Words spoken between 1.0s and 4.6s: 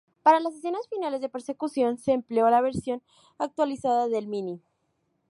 de persecución se empleó la versión actualizada del Mini.